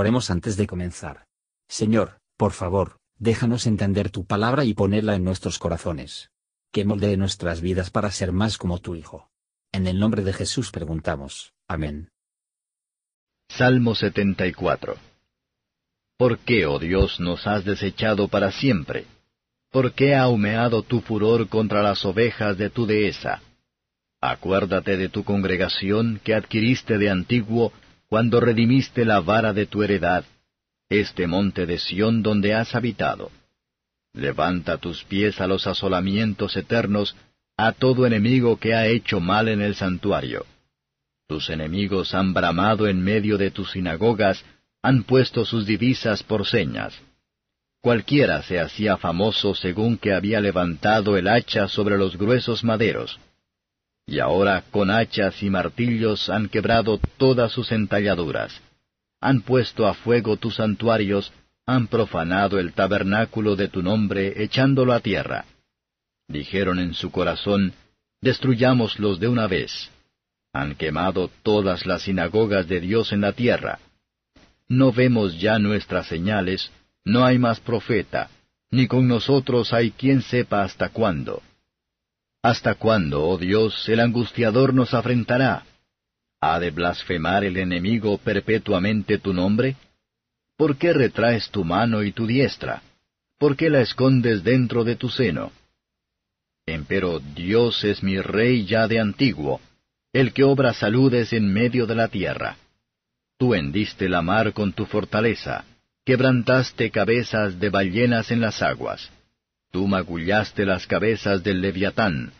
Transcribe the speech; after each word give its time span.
Oremos 0.00 0.30
antes 0.30 0.56
de 0.56 0.68
comenzar. 0.68 1.26
Señor, 1.66 2.20
por 2.36 2.52
favor, 2.52 3.00
déjanos 3.18 3.66
entender 3.66 4.10
tu 4.10 4.24
palabra 4.24 4.64
y 4.64 4.72
ponerla 4.72 5.16
en 5.16 5.24
nuestros 5.24 5.58
corazones. 5.58 6.30
Que 6.70 6.84
moldee 6.84 7.16
nuestras 7.16 7.60
vidas 7.60 7.90
para 7.90 8.12
ser 8.12 8.30
más 8.30 8.58
como 8.58 8.78
tu 8.78 8.94
Hijo. 8.94 9.28
En 9.72 9.88
el 9.88 9.98
nombre 9.98 10.22
de 10.22 10.32
Jesús 10.32 10.70
preguntamos. 10.70 11.52
Amén. 11.66 12.10
Salmo 13.48 13.96
74 13.96 14.94
¿Por 16.16 16.38
qué, 16.38 16.66
oh 16.66 16.78
Dios, 16.78 17.18
nos 17.18 17.48
has 17.48 17.64
desechado 17.64 18.28
para 18.28 18.52
siempre? 18.52 19.04
¿Por 19.72 19.94
qué 19.94 20.14
ha 20.14 20.28
humeado 20.28 20.84
tu 20.84 21.00
furor 21.00 21.48
contra 21.48 21.82
las 21.82 22.04
ovejas 22.04 22.56
de 22.56 22.70
tu 22.70 22.86
dehesa? 22.86 23.42
Acuérdate 24.20 24.96
de 24.96 25.08
tu 25.08 25.24
congregación 25.24 26.20
que 26.22 26.34
adquiriste 26.36 26.98
de 26.98 27.10
antiguo 27.10 27.72
cuando 28.08 28.40
redimiste 28.40 29.04
la 29.04 29.20
vara 29.20 29.52
de 29.52 29.66
tu 29.66 29.82
heredad, 29.82 30.24
este 30.88 31.26
monte 31.26 31.66
de 31.66 31.78
Sión 31.78 32.22
donde 32.22 32.54
has 32.54 32.74
habitado. 32.74 33.30
Levanta 34.14 34.78
tus 34.78 35.04
pies 35.04 35.40
a 35.40 35.46
los 35.46 35.66
asolamientos 35.66 36.56
eternos, 36.56 37.14
a 37.56 37.72
todo 37.72 38.06
enemigo 38.06 38.56
que 38.56 38.74
ha 38.74 38.86
hecho 38.86 39.20
mal 39.20 39.48
en 39.48 39.60
el 39.60 39.74
santuario. 39.74 40.46
Tus 41.26 41.50
enemigos 41.50 42.14
han 42.14 42.32
bramado 42.32 42.88
en 42.88 43.02
medio 43.02 43.36
de 43.36 43.50
tus 43.50 43.72
sinagogas, 43.72 44.42
han 44.82 45.02
puesto 45.02 45.44
sus 45.44 45.66
divisas 45.66 46.22
por 46.22 46.46
señas. 46.46 46.98
Cualquiera 47.82 48.42
se 48.42 48.58
hacía 48.58 48.96
famoso 48.96 49.54
según 49.54 49.98
que 49.98 50.14
había 50.14 50.40
levantado 50.40 51.16
el 51.18 51.28
hacha 51.28 51.68
sobre 51.68 51.98
los 51.98 52.16
gruesos 52.16 52.64
maderos. 52.64 53.18
Y 54.06 54.20
ahora 54.20 54.64
con 54.70 54.90
hachas 54.90 55.42
y 55.42 55.50
martillos 55.50 56.30
han 56.30 56.48
quebrado 56.48 56.98
todas 57.18 57.52
sus 57.52 57.70
entalladuras. 57.72 58.60
Han 59.20 59.42
puesto 59.42 59.86
a 59.86 59.94
fuego 59.94 60.36
tus 60.36 60.54
santuarios, 60.54 61.32
han 61.66 61.88
profanado 61.88 62.58
el 62.58 62.72
tabernáculo 62.72 63.56
de 63.56 63.68
tu 63.68 63.82
nombre, 63.82 64.42
echándolo 64.42 64.94
a 64.94 65.00
tierra. 65.00 65.44
Dijeron 66.28 66.78
en 66.78 66.94
su 66.94 67.10
corazón, 67.10 67.74
Destruyámoslos 68.20 69.20
de 69.20 69.28
una 69.28 69.46
vez. 69.46 69.90
Han 70.52 70.74
quemado 70.74 71.30
todas 71.42 71.86
las 71.86 72.02
sinagogas 72.02 72.66
de 72.66 72.80
Dios 72.80 73.12
en 73.12 73.20
la 73.20 73.32
tierra. 73.32 73.78
No 74.66 74.92
vemos 74.92 75.38
ya 75.38 75.58
nuestras 75.58 76.06
señales, 76.06 76.70
no 77.04 77.24
hay 77.24 77.38
más 77.38 77.60
profeta, 77.60 78.28
ni 78.70 78.86
con 78.86 79.06
nosotros 79.06 79.72
hay 79.72 79.90
quien 79.92 80.22
sepa 80.22 80.62
hasta 80.62 80.88
cuándo. 80.88 81.42
¿Hasta 82.42 82.74
cuándo, 82.74 83.24
oh 83.24 83.38
Dios, 83.38 83.88
el 83.88 84.00
angustiador 84.00 84.74
nos 84.74 84.94
afrentará? 84.94 85.64
¿Ha 86.40 86.60
de 86.60 86.70
blasfemar 86.70 87.44
el 87.44 87.56
enemigo 87.56 88.18
perpetuamente 88.18 89.18
tu 89.18 89.32
nombre? 89.32 89.76
¿Por 90.56 90.76
qué 90.76 90.92
retraes 90.92 91.50
tu 91.50 91.64
mano 91.64 92.02
y 92.02 92.12
tu 92.12 92.26
diestra? 92.26 92.82
¿Por 93.38 93.56
qué 93.56 93.70
la 93.70 93.80
escondes 93.80 94.44
dentro 94.44 94.84
de 94.84 94.96
tu 94.96 95.08
seno? 95.08 95.52
Empero 96.64 97.18
Dios 97.18 97.82
es 97.82 98.02
mi 98.02 98.20
rey 98.20 98.66
ya 98.66 98.86
de 98.86 99.00
antiguo, 99.00 99.60
el 100.12 100.32
que 100.32 100.44
obra 100.44 100.74
saludes 100.74 101.32
en 101.32 101.52
medio 101.52 101.86
de 101.86 101.94
la 101.94 102.08
tierra. 102.08 102.56
Tú 103.36 103.54
hendiste 103.54 104.08
la 104.08 104.22
mar 104.22 104.52
con 104.52 104.72
tu 104.72 104.86
fortaleza, 104.86 105.64
quebrantaste 106.04 106.90
cabezas 106.90 107.58
de 107.58 107.70
ballenas 107.70 108.30
en 108.30 108.40
las 108.40 108.62
aguas. 108.62 109.10
Tú 109.70 109.86
magullaste 109.86 110.66
las 110.66 110.86
cabezas 110.86 111.42
del 111.42 111.60
leviatán, 111.60 112.32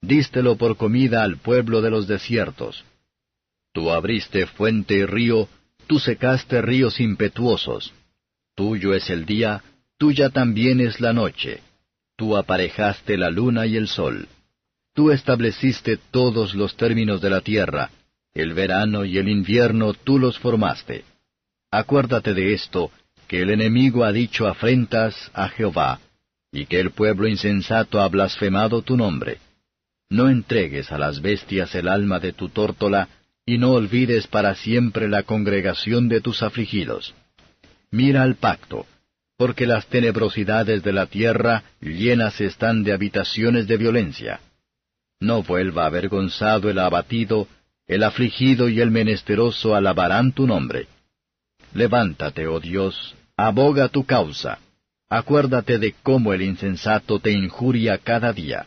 dístelo 0.00 0.56
por 0.56 0.76
comida 0.76 1.22
al 1.22 1.36
pueblo 1.36 1.82
de 1.82 1.90
los 1.90 2.06
desiertos. 2.06 2.84
Tú 3.72 3.90
abriste 3.90 4.46
fuente 4.46 4.94
y 4.94 5.06
río, 5.06 5.48
tú 5.86 5.98
secaste 5.98 6.60
ríos 6.62 7.00
impetuosos. 7.00 7.92
Tuyo 8.54 8.94
es 8.94 9.10
el 9.10 9.26
día, 9.26 9.62
tuya 9.98 10.30
también 10.30 10.80
es 10.80 11.00
la 11.00 11.12
noche. 11.12 11.62
Tú 12.16 12.36
aparejaste 12.36 13.16
la 13.16 13.30
luna 13.30 13.66
y 13.66 13.76
el 13.76 13.88
sol. 13.88 14.28
Tú 14.94 15.10
estableciste 15.10 15.98
todos 16.10 16.54
los 16.54 16.76
términos 16.76 17.20
de 17.20 17.30
la 17.30 17.40
tierra, 17.40 17.90
el 18.34 18.54
verano 18.54 19.04
y 19.04 19.18
el 19.18 19.28
invierno 19.28 19.94
tú 19.94 20.18
los 20.18 20.38
formaste. 20.38 21.04
Acuérdate 21.70 22.34
de 22.34 22.52
esto, 22.52 22.90
que 23.28 23.42
el 23.42 23.50
enemigo 23.50 24.04
ha 24.04 24.12
dicho 24.12 24.48
afrentas 24.48 25.30
a 25.32 25.48
Jehová, 25.48 26.00
y 26.52 26.66
que 26.66 26.80
el 26.80 26.90
pueblo 26.90 27.28
insensato 27.28 28.00
ha 28.00 28.08
blasfemado 28.08 28.82
tu 28.82 28.96
nombre. 28.96 29.38
No 30.08 30.28
entregues 30.28 30.90
a 30.90 30.98
las 30.98 31.22
bestias 31.22 31.74
el 31.76 31.86
alma 31.86 32.18
de 32.18 32.32
tu 32.32 32.48
tórtola, 32.48 33.08
y 33.50 33.58
no 33.58 33.72
olvides 33.72 34.28
para 34.28 34.54
siempre 34.54 35.08
la 35.08 35.24
congregación 35.24 36.08
de 36.08 36.20
tus 36.20 36.40
afligidos. 36.40 37.16
Mira 37.90 38.22
al 38.22 38.36
pacto, 38.36 38.86
porque 39.36 39.66
las 39.66 39.88
tenebrosidades 39.88 40.84
de 40.84 40.92
la 40.92 41.06
tierra 41.06 41.64
llenas 41.80 42.40
están 42.40 42.84
de 42.84 42.92
habitaciones 42.92 43.66
de 43.66 43.76
violencia. 43.76 44.38
No 45.18 45.42
vuelva 45.42 45.86
avergonzado 45.86 46.70
el 46.70 46.78
abatido, 46.78 47.48
el 47.88 48.04
afligido 48.04 48.68
y 48.68 48.80
el 48.80 48.92
menesteroso 48.92 49.74
alabarán 49.74 50.30
tu 50.30 50.46
nombre. 50.46 50.86
Levántate, 51.74 52.46
oh 52.46 52.60
Dios, 52.60 53.16
aboga 53.36 53.88
tu 53.88 54.04
causa. 54.04 54.60
Acuérdate 55.08 55.78
de 55.78 55.96
cómo 56.04 56.32
el 56.34 56.42
insensato 56.42 57.18
te 57.18 57.32
injuria 57.32 57.98
cada 57.98 58.32
día. 58.32 58.66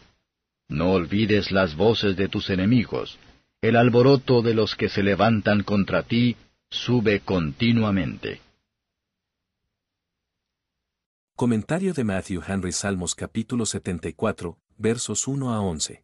No 0.68 0.92
olvides 0.92 1.52
las 1.52 1.74
voces 1.74 2.18
de 2.18 2.28
tus 2.28 2.50
enemigos. 2.50 3.18
El 3.64 3.78
alboroto 3.78 4.42
de 4.42 4.54
los 4.54 4.76
que 4.76 4.90
se 4.90 5.02
levantan 5.02 5.64
contra 5.64 6.04
ti 6.04 6.36
sube 6.70 7.22
continuamente. 7.22 8.42
Comentario 11.38 11.94
de 11.94 12.04
Matthew 12.04 12.42
Henry 12.46 12.74
Salmos 12.74 13.16
capítulo 13.16 13.66
74, 13.66 14.58
versos 14.76 15.30
1 15.30 15.54
a 15.54 15.62
11. 15.62 16.04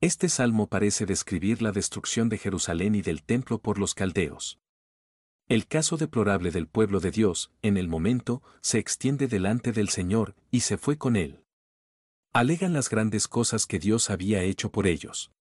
Este 0.00 0.30
salmo 0.30 0.66
parece 0.66 1.04
describir 1.04 1.60
la 1.60 1.72
destrucción 1.72 2.30
de 2.30 2.38
Jerusalén 2.38 2.94
y 2.94 3.02
del 3.02 3.22
templo 3.22 3.58
por 3.58 3.78
los 3.78 3.92
caldeos. 3.92 4.58
El 5.48 5.66
caso 5.66 5.98
deplorable 5.98 6.50
del 6.52 6.68
pueblo 6.68 7.00
de 7.00 7.10
Dios, 7.10 7.52
en 7.60 7.76
el 7.76 7.88
momento, 7.88 8.42
se 8.62 8.78
extiende 8.78 9.28
delante 9.28 9.72
del 9.72 9.90
Señor, 9.90 10.34
y 10.50 10.60
se 10.60 10.78
fue 10.78 10.96
con 10.96 11.16
él. 11.16 11.44
Alegan 12.32 12.72
las 12.72 12.88
grandes 12.88 13.28
cosas 13.28 13.66
que 13.66 13.78
Dios 13.78 14.08
había 14.08 14.42
hecho 14.42 14.72
por 14.72 14.86
ellos. 14.86 15.32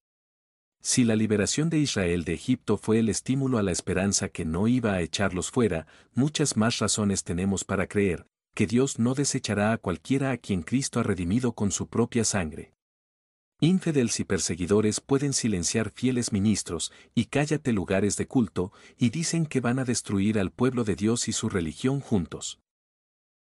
Si 0.81 1.03
la 1.03 1.15
liberación 1.15 1.69
de 1.69 1.77
Israel 1.77 2.23
de 2.23 2.33
Egipto 2.33 2.75
fue 2.75 2.97
el 2.97 3.09
estímulo 3.09 3.59
a 3.59 3.63
la 3.63 3.71
esperanza 3.71 4.29
que 4.29 4.45
no 4.45 4.67
iba 4.67 4.93
a 4.93 5.01
echarlos 5.01 5.51
fuera, 5.51 5.85
muchas 6.15 6.57
más 6.57 6.79
razones 6.79 7.23
tenemos 7.23 7.63
para 7.63 7.87
creer, 7.87 8.25
que 8.55 8.65
Dios 8.65 8.97
no 8.97 9.13
desechará 9.13 9.73
a 9.73 9.77
cualquiera 9.77 10.31
a 10.31 10.37
quien 10.37 10.63
Cristo 10.63 10.99
ha 10.99 11.03
redimido 11.03 11.53
con 11.53 11.71
su 11.71 11.87
propia 11.87 12.25
sangre. 12.25 12.73
Infidels 13.59 14.19
y 14.19 14.23
perseguidores 14.23 15.01
pueden 15.01 15.33
silenciar 15.33 15.91
fieles 15.91 16.31
ministros, 16.31 16.91
y 17.13 17.25
cállate 17.25 17.73
lugares 17.73 18.17
de 18.17 18.25
culto, 18.25 18.73
y 18.97 19.11
dicen 19.11 19.45
que 19.45 19.61
van 19.61 19.77
a 19.77 19.85
destruir 19.85 20.39
al 20.39 20.49
pueblo 20.51 20.83
de 20.83 20.95
Dios 20.95 21.27
y 21.27 21.31
su 21.31 21.47
religión 21.47 21.99
juntos. 21.99 22.59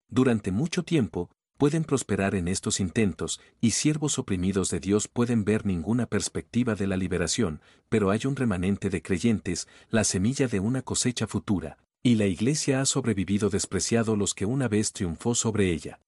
Durante 0.07 0.51
mucho 0.51 0.81
tiempo, 0.81 1.29
pueden 1.59 1.83
prosperar 1.83 2.35
en 2.35 2.47
estos 2.47 2.79
intentos, 2.79 3.41
y 3.59 3.71
siervos 3.71 4.17
oprimidos 4.17 4.69
de 4.69 4.79
Dios 4.79 5.09
pueden 5.09 5.43
ver 5.43 5.65
ninguna 5.65 6.05
perspectiva 6.05 6.73
de 6.73 6.87
la 6.87 6.95
liberación, 6.95 7.59
pero 7.89 8.11
hay 8.11 8.21
un 8.23 8.37
remanente 8.37 8.89
de 8.89 9.01
creyentes, 9.01 9.67
la 9.89 10.05
semilla 10.05 10.47
de 10.47 10.61
una 10.61 10.83
cosecha 10.83 11.27
futura, 11.27 11.77
y 12.01 12.15
la 12.15 12.27
Iglesia 12.27 12.79
ha 12.79 12.85
sobrevivido 12.85 13.49
despreciado 13.49 14.15
los 14.15 14.33
que 14.33 14.45
una 14.45 14.69
vez 14.69 14.93
triunfó 14.93 15.35
sobre 15.35 15.73
ella. 15.73 15.99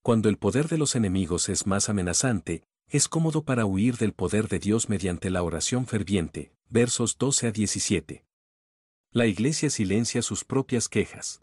Cuando 0.00 0.30
el 0.30 0.38
poder 0.38 0.68
de 0.68 0.78
los 0.78 0.96
enemigos 0.96 1.50
es 1.50 1.66
más 1.66 1.90
amenazante, 1.90 2.62
es 2.88 3.08
cómodo 3.08 3.44
para 3.44 3.66
huir 3.66 3.98
del 3.98 4.14
poder 4.14 4.48
de 4.48 4.58
Dios 4.58 4.88
mediante 4.88 5.28
la 5.28 5.42
oración 5.42 5.86
ferviente, 5.86 6.50
versos 6.70 7.18
12 7.18 7.48
a 7.48 7.52
17. 7.52 8.24
La 9.10 9.26
Iglesia 9.26 9.68
silencia 9.68 10.22
sus 10.22 10.44
propias 10.44 10.88
quejas. 10.88 11.42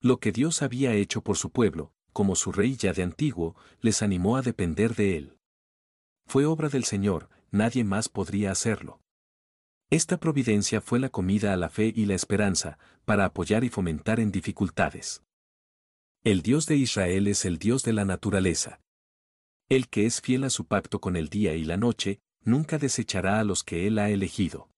Lo 0.00 0.18
que 0.18 0.32
Dios 0.32 0.60
había 0.60 0.92
hecho 0.94 1.22
por 1.22 1.36
su 1.36 1.50
pueblo, 1.50 1.92
como 2.12 2.34
su 2.36 2.52
rey 2.52 2.76
ya 2.76 2.92
de 2.92 3.02
antiguo, 3.02 3.56
les 3.80 4.02
animó 4.02 4.36
a 4.36 4.42
depender 4.42 4.94
de 4.94 5.16
él. 5.16 5.38
Fue 6.26 6.46
obra 6.46 6.68
del 6.68 6.84
Señor, 6.84 7.28
nadie 7.50 7.84
más 7.84 8.08
podría 8.08 8.50
hacerlo. 8.50 9.00
Esta 9.90 10.18
providencia 10.18 10.80
fue 10.80 10.98
la 10.98 11.10
comida 11.10 11.52
a 11.52 11.56
la 11.56 11.68
fe 11.68 11.92
y 11.94 12.06
la 12.06 12.14
esperanza, 12.14 12.78
para 13.04 13.26
apoyar 13.26 13.64
y 13.64 13.68
fomentar 13.68 14.20
en 14.20 14.32
dificultades. 14.32 15.22
El 16.24 16.40
Dios 16.40 16.66
de 16.66 16.76
Israel 16.76 17.26
es 17.26 17.44
el 17.44 17.58
Dios 17.58 17.82
de 17.82 17.92
la 17.92 18.04
naturaleza. 18.04 18.80
El 19.68 19.88
que 19.88 20.06
es 20.06 20.20
fiel 20.20 20.44
a 20.44 20.50
su 20.50 20.66
pacto 20.66 21.00
con 21.00 21.16
el 21.16 21.28
día 21.28 21.54
y 21.54 21.64
la 21.64 21.76
noche, 21.76 22.20
nunca 22.42 22.78
desechará 22.78 23.40
a 23.40 23.44
los 23.44 23.64
que 23.64 23.86
Él 23.86 23.98
ha 23.98 24.08
elegido. 24.08 24.70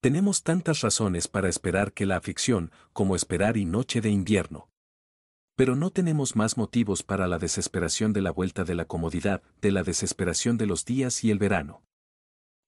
Tenemos 0.00 0.42
tantas 0.42 0.80
razones 0.80 1.28
para 1.28 1.48
esperar 1.48 1.92
que 1.92 2.04
la 2.04 2.16
aflicción, 2.16 2.70
como 2.92 3.16
esperar 3.16 3.56
y 3.56 3.64
noche 3.64 4.00
de 4.00 4.10
invierno. 4.10 4.68
Pero 5.56 5.76
no 5.76 5.90
tenemos 5.90 6.34
más 6.34 6.56
motivos 6.56 7.02
para 7.02 7.28
la 7.28 7.38
desesperación 7.38 8.12
de 8.12 8.22
la 8.22 8.32
vuelta 8.32 8.64
de 8.64 8.74
la 8.74 8.86
comodidad, 8.86 9.42
de 9.60 9.70
la 9.70 9.82
desesperación 9.82 10.56
de 10.56 10.66
los 10.66 10.84
días 10.84 11.22
y 11.22 11.30
el 11.30 11.38
verano. 11.38 11.82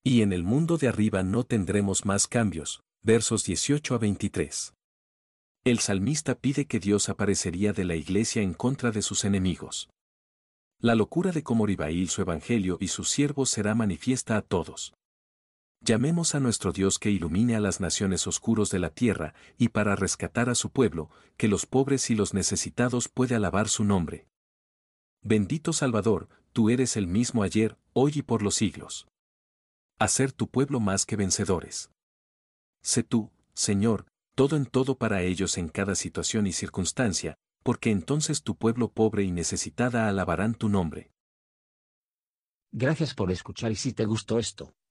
Y 0.04 0.22
en 0.22 0.32
el 0.32 0.44
mundo 0.44 0.78
de 0.78 0.86
arriba 0.86 1.24
no 1.24 1.42
tendremos 1.42 2.04
más 2.04 2.28
cambios, 2.28 2.82
versos 3.02 3.44
18 3.44 3.94
a 3.94 3.98
23. 3.98 4.74
El 5.64 5.80
salmista 5.80 6.36
pide 6.36 6.66
que 6.66 6.78
Dios 6.78 7.08
aparecería 7.08 7.72
de 7.72 7.84
la 7.84 7.96
iglesia 7.96 8.40
en 8.40 8.54
contra 8.54 8.92
de 8.92 9.02
sus 9.02 9.24
enemigos. 9.24 9.88
La 10.78 10.94
locura 10.94 11.32
de 11.32 11.42
Comoribail 11.42 12.08
su 12.08 12.22
evangelio 12.22 12.78
y 12.80 12.88
sus 12.88 13.10
siervos 13.10 13.50
será 13.50 13.74
manifiesta 13.74 14.36
a 14.36 14.42
todos. 14.42 14.94
Llamemos 15.86 16.34
a 16.34 16.40
nuestro 16.40 16.72
Dios 16.72 16.98
que 16.98 17.12
ilumine 17.12 17.54
a 17.54 17.60
las 17.60 17.78
naciones 17.78 18.26
oscuros 18.26 18.70
de 18.70 18.80
la 18.80 18.90
tierra, 18.90 19.34
y 19.56 19.68
para 19.68 19.94
rescatar 19.94 20.50
a 20.50 20.56
su 20.56 20.70
pueblo, 20.70 21.10
que 21.36 21.46
los 21.46 21.64
pobres 21.64 22.10
y 22.10 22.16
los 22.16 22.34
necesitados 22.34 23.08
puede 23.08 23.36
alabar 23.36 23.68
su 23.68 23.84
nombre. 23.84 24.26
Bendito 25.22 25.72
Salvador, 25.72 26.28
tú 26.52 26.70
eres 26.70 26.96
el 26.96 27.06
mismo 27.06 27.44
ayer, 27.44 27.78
hoy 27.92 28.14
y 28.16 28.22
por 28.22 28.42
los 28.42 28.56
siglos. 28.56 29.06
Hacer 30.00 30.32
tu 30.32 30.48
pueblo 30.48 30.80
más 30.80 31.06
que 31.06 31.14
vencedores. 31.14 31.92
Sé 32.82 33.04
tú, 33.04 33.30
Señor, 33.54 34.06
todo 34.34 34.56
en 34.56 34.66
todo 34.66 34.98
para 34.98 35.22
ellos 35.22 35.56
en 35.56 35.68
cada 35.68 35.94
situación 35.94 36.48
y 36.48 36.52
circunstancia, 36.52 37.36
porque 37.62 37.92
entonces 37.92 38.42
tu 38.42 38.56
pueblo 38.56 38.90
pobre 38.90 39.22
y 39.22 39.30
necesitada 39.30 40.08
alabarán 40.08 40.56
tu 40.56 40.68
nombre. 40.68 41.12
Gracias 42.72 43.14
por 43.14 43.30
escuchar 43.30 43.70
y 43.70 43.76
si 43.76 43.92
te 43.92 44.04
gustó 44.04 44.40
esto, 44.40 44.74